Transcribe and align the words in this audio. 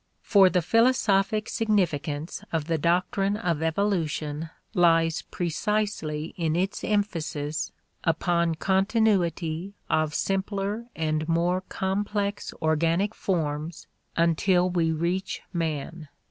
For 0.23 0.49
the 0.49 0.63
philosophic 0.63 1.47
significance 1.47 2.43
of 2.51 2.65
the 2.65 2.79
doctrine 2.79 3.37
of 3.37 3.61
evolution 3.61 4.49
lies 4.73 5.21
precisely 5.21 6.33
in 6.37 6.55
its 6.55 6.83
emphasis 6.83 7.71
upon 8.03 8.55
continuity 8.55 9.75
of 9.91 10.15
simpler 10.15 10.87
and 10.95 11.29
more 11.29 11.61
complex 11.69 12.51
organic 12.63 13.13
forms 13.13 13.85
until 14.17 14.71
we 14.71 14.91
reach 14.91 15.43
man. 15.53 16.07